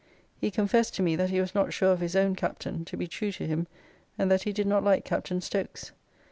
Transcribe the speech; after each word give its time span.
He 0.35 0.49
confessed 0.49 0.95
to 0.95 1.03
me 1.03 1.15
that 1.15 1.29
he 1.29 1.39
was 1.39 1.53
not 1.53 1.73
sure 1.73 1.91
of 1.91 1.99
his 1.99 2.15
own 2.15 2.35
Captain 2.35 2.77
[Cuttance] 2.85 2.85
to 2.87 2.97
be 2.97 3.05
true 3.07 3.31
to 3.33 3.45
him, 3.45 3.67
and 4.17 4.31
that 4.31 4.41
he 4.41 4.51
did 4.51 4.65
not 4.65 4.83
like 4.83 5.05
Captain 5.05 5.41
Stokes. 5.41 5.91